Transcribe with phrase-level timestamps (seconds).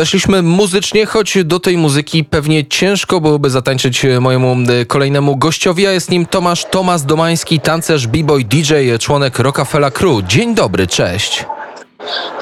[0.00, 5.92] Weszliśmy muzycznie, choć do tej muzyki pewnie ciężko byłoby zatańczyć mojemu e, kolejnemu gościowi, a
[5.92, 10.26] jest nim Tomasz Tomasz Domański, tancerz, b-boy, DJ, członek Rockefeller Crew.
[10.26, 11.44] Dzień dobry, cześć.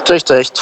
[0.03, 0.61] Cześć, cześć.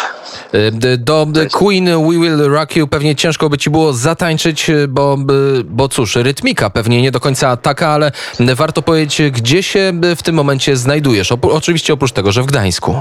[0.51, 5.17] E, do Queen We Will Rock You pewnie ciężko by ci było zatańczyć, e, bo,
[5.65, 10.35] bo cóż, rytmika pewnie nie do końca taka, ale warto powiedzieć, gdzie się w tym
[10.35, 11.31] momencie znajdujesz.
[11.31, 12.95] Oczywiście oprócz tego, że w Gdańsku.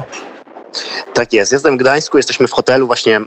[1.14, 1.52] Tak jest.
[1.52, 3.26] Jestem w Gdańsku, jesteśmy w hotelu, właśnie mm,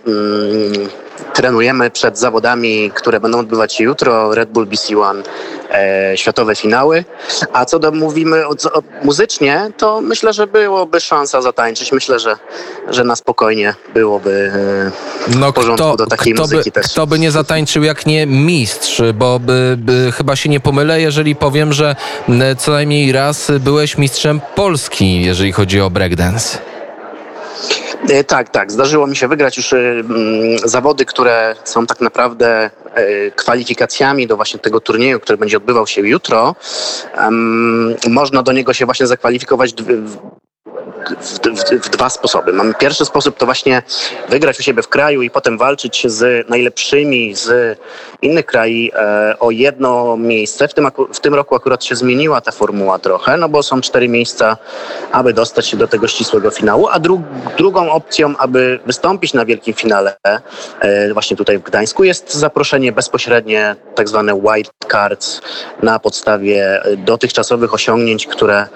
[1.33, 5.23] trenujemy przed zawodami, które będą odbywać się jutro, Red Bull BC One,
[5.71, 7.05] e, światowe finały.
[7.53, 11.91] A co do mówimy o, o, muzycznie, to myślę, że byłoby szansa zatańczyć.
[11.91, 12.37] Myślę, że,
[12.87, 14.51] że na spokojnie byłoby
[15.29, 16.87] e, no, porządku kto, do takiej kto muzyki by, też.
[16.87, 21.35] Kto by nie zatańczył jak nie mistrz, bo by, by, chyba się nie pomylę, jeżeli
[21.35, 21.95] powiem, że
[22.57, 26.68] co najmniej raz byłeś mistrzem Polski, jeżeli chodzi o breakdance.
[28.07, 28.71] E, tak, tak.
[28.71, 30.05] Zdarzyło mi się wygrać już mm,
[30.63, 36.01] zawody, które są tak naprawdę e, kwalifikacjami do właśnie tego turnieju, który będzie odbywał się
[36.01, 36.55] jutro.
[38.09, 39.73] Można do niego się właśnie zakwalifikować
[41.09, 42.53] w, w, w, dwa sposoby.
[42.53, 43.81] Mamy pierwszy sposób to właśnie
[44.29, 47.79] wygrać u siebie w kraju i potem walczyć z najlepszymi z
[48.21, 48.59] innych krajów
[48.95, 50.67] e, o jedno miejsce.
[50.67, 54.09] W tym, w tym roku akurat się zmieniła ta formuła trochę, no bo są cztery
[54.09, 54.57] miejsca,
[55.11, 57.21] aby dostać się do tego ścisłego finału, a dru
[57.57, 60.17] drugą opcją, aby wystąpić na wielkim finale
[60.79, 65.41] e, właśnie tutaj w Gdańsku jest zaproszenie bezpośrednie, tak zwane white cards
[65.83, 68.67] na podstawie dotychczasowych osiągnięć, które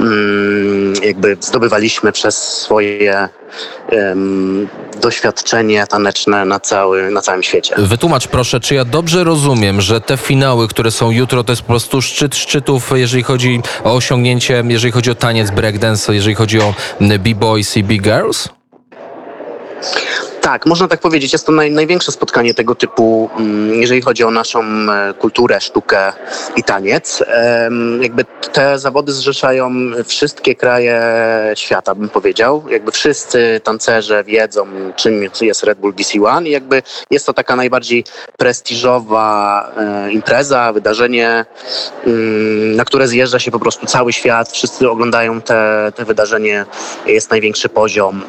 [0.00, 3.28] mm, jakby zdobywali zdobywaliśmy przez swoje
[3.92, 4.68] um,
[5.00, 7.74] doświadczenie taneczne na, cały, na całym świecie.
[7.78, 11.68] Wytłumacz proszę, czy ja dobrze rozumiem, że te finały, które są jutro, to jest po
[11.68, 16.74] prostu szczyt szczytów, jeżeli chodzi o osiągnięcie, jeżeli chodzi o taniec breakdance, jeżeli chodzi o
[17.00, 18.48] b-boys i b-girls?
[20.40, 21.32] Tak, można tak powiedzieć.
[21.32, 26.12] Jest to naj, największe spotkanie tego typu, mm, jeżeli chodzi o naszą e, kulturę, sztukę
[26.56, 27.24] i taniec.
[28.00, 29.70] Jakby te zawody zrzeszają
[30.04, 31.02] wszystkie kraje
[31.54, 32.64] świata, bym powiedział.
[32.70, 37.56] Jakby wszyscy tancerze wiedzą, czym jest Red Bull BC One i jakby jest to taka
[37.56, 38.04] najbardziej
[38.36, 41.44] prestiżowa e, impreza, wydarzenie,
[42.06, 44.52] mm, na które zjeżdża się po prostu cały świat.
[44.52, 46.66] Wszyscy oglądają te, te wydarzenie.
[47.06, 48.22] Jest największy poziom.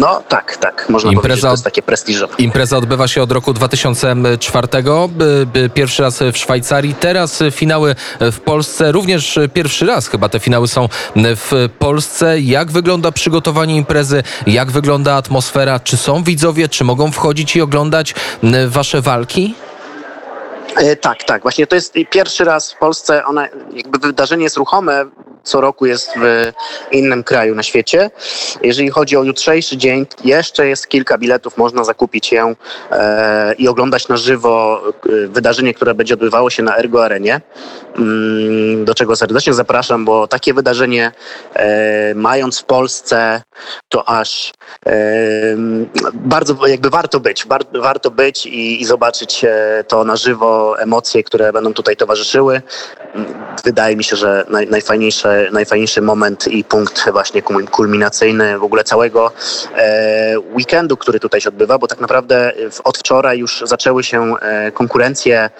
[0.00, 2.34] No tak, tak można impreza, powiedzieć, to jest takie prestiżowe.
[2.38, 4.68] Impreza odbywa się od roku 2004,
[5.74, 10.88] pierwszy raz w Szwajcarii, teraz finały w Polsce, również pierwszy raz chyba te finały są
[11.16, 12.40] w Polsce.
[12.40, 18.14] Jak wygląda przygotowanie imprezy, jak wygląda atmosfera, czy są widzowie, czy mogą wchodzić i oglądać
[18.68, 19.54] wasze walki?
[20.76, 21.42] E, tak, tak.
[21.42, 23.24] Właśnie to jest pierwszy raz w Polsce.
[23.24, 25.04] Ona, jakby wydarzenie jest ruchome
[25.46, 26.52] co roku jest w
[26.92, 28.10] innym kraju na świecie.
[28.62, 32.54] Jeżeli chodzi o jutrzejszy dzień, jeszcze jest kilka biletów, można zakupić je
[32.90, 37.40] e, i oglądać na żywo e, wydarzenie, które będzie odbywało się na Ergo Arenie,
[37.98, 41.12] mm, do czego serdecznie zapraszam, bo takie wydarzenie
[41.54, 43.42] e, mając w Polsce,
[43.88, 44.52] to aż
[46.14, 49.44] bardzo jakby warto być, warto być i, i zobaczyć
[49.88, 52.62] to na żywo, emocje, które będą tutaj towarzyszyły.
[53.64, 59.32] Wydaje mi się, że naj, najfajniejsze najfajniejszy moment i punkt właśnie kulminacyjny w ogóle całego
[59.76, 62.52] e, weekendu, który tutaj się odbywa, bo tak naprawdę
[62.84, 65.50] od wczoraj już zaczęły się e, konkurencje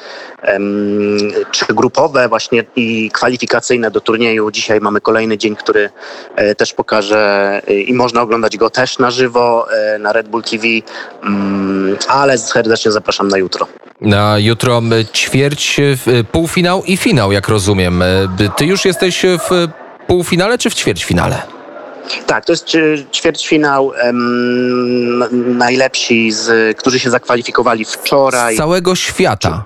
[1.50, 4.50] czy grupowe właśnie i kwalifikacyjne do turnieju.
[4.50, 5.90] Dzisiaj mamy kolejny dzień, który
[6.36, 9.66] e, też pokaże i można oglądać go też na żywo
[9.98, 10.64] na Red Bull TV,
[11.22, 13.66] mm, ale serdecznie zapraszam na jutro.
[14.00, 15.80] Na jutro ćwierć,
[16.32, 18.04] półfinał i finał, jak rozumiem.
[18.56, 19.68] Ty już jesteś w
[20.06, 21.42] półfinale czy w ćwierćfinale?
[22.26, 22.66] Tak, to jest
[23.12, 28.54] ćwierćfinał um, najlepsi, z, którzy się zakwalifikowali wczoraj.
[28.54, 29.64] Z całego świata.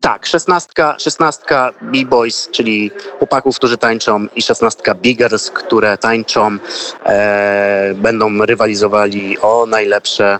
[0.00, 6.58] Tak, szesnastka, szesnastka B-Boys, czyli chłopaków, którzy tańczą i szesnastka Biggers, które tańczą,
[7.06, 10.38] e, będą rywalizowali o najlepsze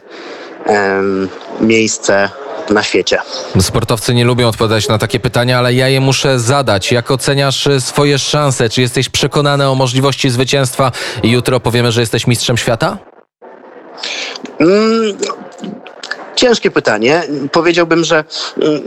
[0.66, 1.02] e,
[1.60, 2.30] miejsce
[2.72, 3.18] na świecie.
[3.60, 6.92] Sportowcy nie lubią odpowiadać na takie pytania, ale ja je muszę zadać.
[6.92, 8.68] Jak oceniasz y, swoje szanse?
[8.68, 10.92] Czy jesteś przekonany o możliwości zwycięstwa
[11.22, 12.98] i jutro powiemy, że jesteś mistrzem świata?
[14.60, 15.16] Mm,
[16.42, 17.22] Ciężkie pytanie.
[17.52, 18.24] Powiedziałbym, że
[18.62, 18.82] mm,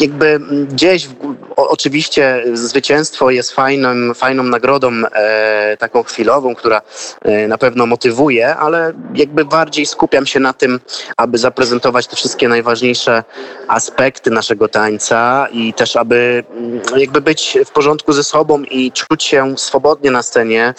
[0.00, 1.08] jakby gdzieś
[1.56, 6.82] oczywiście zwycięstwo jest fajnym, fajną nagrodą, e, taką chwilową, która
[7.22, 10.80] e, na pewno motywuje, ale jakby bardziej skupiam się na tym,
[11.16, 13.24] aby zaprezentować te wszystkie najważniejsze
[13.68, 19.24] aspekty naszego tańca i też aby mm, jakby być w porządku ze sobą i czuć
[19.24, 20.74] się swobodnie na scenie,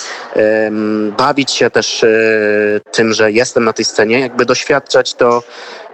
[1.18, 2.10] bawić się też e,
[2.92, 5.44] tym, że jestem na tej scenie, jakby doświadczać to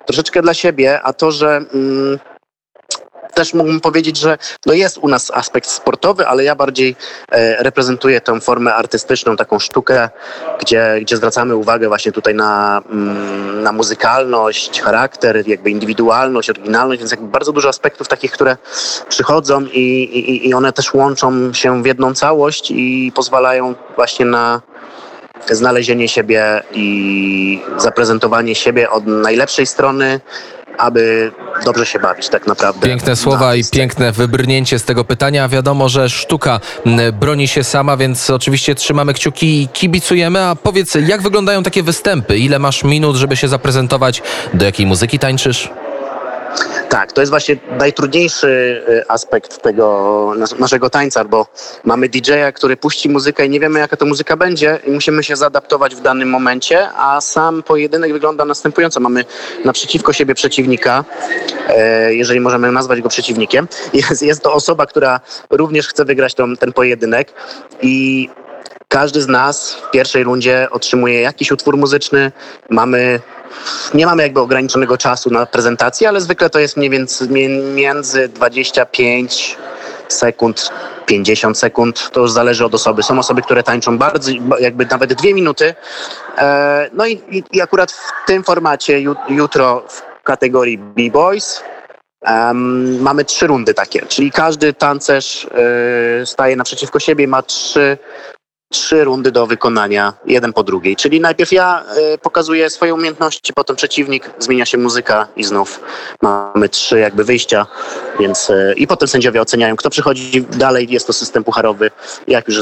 [0.08, 2.20] troszeczkę dla siebie, a to, że mm,
[3.38, 6.96] też mógłbym powiedzieć, że no jest u nas aspekt sportowy, ale ja bardziej
[7.32, 10.10] e, reprezentuję tę formę artystyczną, taką sztukę,
[10.60, 17.12] gdzie, gdzie zwracamy uwagę właśnie tutaj na, mm, na muzykalność, charakter, jakby indywidualność, oryginalność, więc
[17.12, 18.58] jakby bardzo dużo aspektów takich, które
[19.10, 24.62] przychodzą i, i, i one też łączą się w jedną całość i pozwalają właśnie na
[25.52, 30.20] znalezienie siebie i zaprezentowanie siebie od najlepszej strony,
[30.78, 31.32] aby
[31.66, 32.88] dobrze się bawić tak naprawdę.
[32.88, 35.48] Piękne słowa i piękne wybrnięcie z tego pytania.
[35.48, 36.60] Wiadomo, że sztuka
[37.14, 40.40] broni się sama, więc oczywiście trzymamy kciuki i kibicujemy.
[40.40, 42.38] A powiedz, jak wyglądają takie występy?
[42.38, 44.22] Ile masz minut, żeby się zaprezentować?
[44.54, 45.70] Do jakiej muzyki tańczysz?
[46.90, 48.48] Tak, to jest właśnie najtrudniejszy
[48.90, 51.48] y, aspekt tego nas- naszego tańca, bo
[51.84, 55.36] mamy DJ-a, który puści muzykę i nie wiemy, jaka to muzyka będzie i musimy się
[55.36, 59.00] zaadaptować w danym momencie, a sam pojedynek wygląda następująco.
[59.00, 59.26] Mamy
[59.66, 61.06] naprzeciwko siebie przeciwnika,
[61.70, 63.68] e, jeżeli możemy nazwać go przeciwnikiem.
[63.94, 65.20] Jest, jest to osoba, która
[65.50, 67.34] również chce wygrać tą, ten pojedynek
[67.82, 68.30] i
[68.88, 72.32] każdy z nas w pierwszej rundzie otrzymuje jakiś utwór muzyczny.
[72.70, 73.20] Mamy
[73.94, 77.30] nie mamy jakby ograniczonego czasu na prezentację, ale zwykle to jest mniej więcej
[77.74, 79.58] między 25
[80.08, 80.72] sekund,
[81.06, 82.10] 50 sekund.
[82.12, 83.04] To już zależy od osoby.
[83.04, 85.76] Są osoby, które tańczą bardzo, jakby nawet dwie minuty.
[86.38, 91.64] E, no i, i, i akurat w tym formacie ju, jutro w kategorii B-Boys
[92.22, 95.48] em, mamy trzy rundy takie, czyli każdy tancerz
[96.22, 97.98] e, staje naprzeciwko siebie, ma trzy
[98.70, 100.96] trzy rundy do wykonania, jeden po drugiej.
[100.96, 101.84] Czyli najpierw ja
[102.14, 105.80] y, pokazuję swoje umiejętności, potem przeciwnik, zmienia się muzyka i znów
[106.22, 107.68] mamy trzy jakby wyjścia,
[108.20, 110.88] więc y, i potem sędziowie oceniają, kto przychodzi dalej.
[110.90, 111.92] Jest to system pucharowy,
[112.28, 112.58] jak już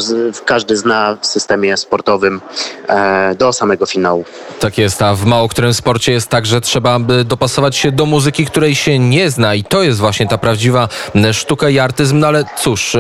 [0.45, 2.41] każdy zna w systemie sportowym
[2.87, 4.25] e, do samego finału.
[4.59, 8.05] Tak jest, a w mało którym sporcie jest tak, że trzeba by dopasować się do
[8.05, 12.19] muzyki, której się nie zna i to jest właśnie ta prawdziwa m, sztuka i artyzm,
[12.19, 12.97] no ale cóż,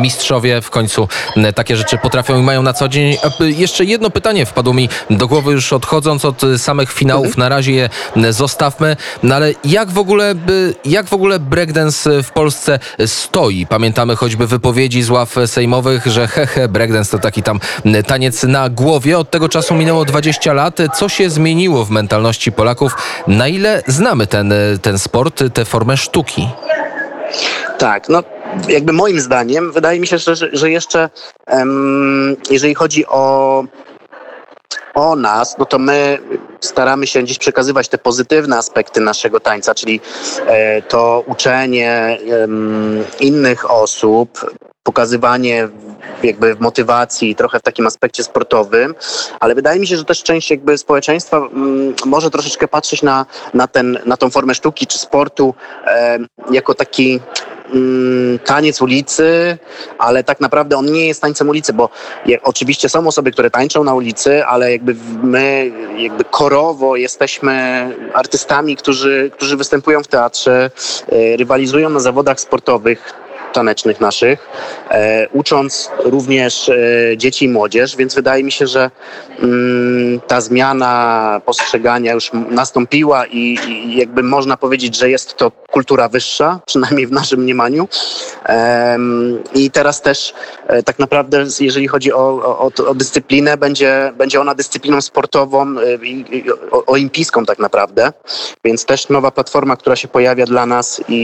[0.00, 1.08] mistrzowie w końcu
[1.54, 3.16] takie rzeczy potrafią i mają na co dzień.
[3.40, 7.88] Jeszcze jedno pytanie wpadło mi do głowy już odchodząc od samych finałów, na razie je
[8.30, 13.66] zostawmy, no ale jak w ogóle, by- jak w ogóle breakdance w Polsce stoi?
[13.66, 17.60] Pamiętamy choćby wypowiedzi z ław sejmowych, że hehe, breakdance to taki tam
[18.06, 19.18] taniec na głowie.
[19.18, 20.78] Od tego czasu minęło 20 lat.
[20.94, 22.96] Co się zmieniło w mentalności Polaków?
[23.26, 24.52] Na ile znamy ten,
[24.82, 26.48] ten sport, tę formę sztuki?
[27.78, 28.22] Tak, no
[28.68, 31.10] jakby moim zdaniem wydaje mi się, że, że- jeszcze
[31.46, 33.64] em, jeżeli chodzi o
[34.98, 36.18] o nas, no to my
[36.60, 40.00] staramy się gdzieś przekazywać te pozytywne aspekty naszego tańca, czyli
[40.46, 42.18] e, to uczenie
[43.20, 44.50] innych osób,
[44.82, 45.68] pokazywanie
[46.22, 48.94] jakby motywacji, trochę w takim aspekcie sportowym,
[49.40, 53.66] ale wydaje mi się, że też część jakby społeczeństwa mm, może troszeczkę patrzeć na, na,
[53.66, 55.54] ten, na tą formę sztuki czy sportu
[56.50, 57.20] jako taki
[58.44, 59.58] taniec ulicy,
[59.98, 61.88] ale tak naprawdę on nie jest tańcem ulicy, bo
[62.26, 68.76] je, oczywiście są osoby, które tańczą na ulicy, ale jakby my jakby korowo jesteśmy artystami,
[68.76, 70.70] którzy, którzy występują w teatrze,
[71.08, 74.48] e, rywalizują na zawodach sportowych tanecznych naszych,
[74.90, 76.76] e, ucząc również e,
[77.16, 78.90] dzieci i młodzież, więc wydaje mi się, że
[79.42, 83.58] mm, ta zmiana postrzegania już nastąpiła i,
[83.96, 87.88] jakby można powiedzieć, że jest to kultura wyższa, przynajmniej w naszym mniemaniu.
[88.44, 90.34] Em, I teraz też
[90.66, 95.74] e, tak naprawdę, jeżeli chodzi o, o, o, dyscyplinę, będzie, będzie ona dyscypliną sportową
[96.86, 98.12] olimpijską tak naprawdę,
[98.64, 101.14] więc też nowa platforma, która się pojawia dla nas i,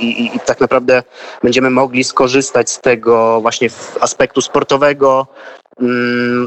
[0.00, 1.02] i- i tak naprawdę
[1.42, 3.68] będziemy mogli skorzystać z tego właśnie
[4.00, 5.26] aspektu sportowego,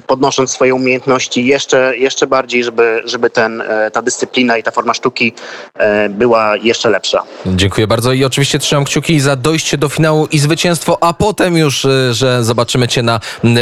[0.07, 4.93] podnosząc swoje umiejętności jeszcze, jeszcze bardziej, żeby, żeby ten, e, ta dyscyplina i ta forma
[4.93, 5.33] sztuki
[5.75, 7.24] e, była jeszcze lepsza.
[7.45, 11.86] Dziękuję bardzo i oczywiście trzymam kciuki za dojście do finału i zwycięstwo, a potem już,
[11.86, 13.19] y, że zobaczymy Cię na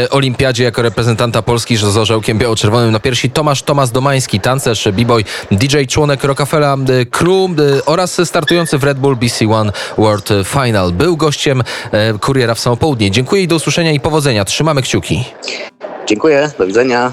[0.09, 3.31] olimpiadzie jako reprezentanta Polski z orzełkiem biało-czerwonym na piersi.
[3.31, 7.27] Tomasz Tomasz Domański, tancerz, b-boy, DJ, członek Rockefeller y, Crew
[7.86, 10.91] oraz startujący w Red Bull BC One World Final.
[10.91, 11.63] Był gościem
[12.21, 13.12] Kuriera w samo południe.
[13.12, 14.45] Dziękuję i do usłyszenia i powodzenia.
[14.45, 15.24] Trzymamy kciuki.
[16.07, 17.05] Dziękuję, do widzenia.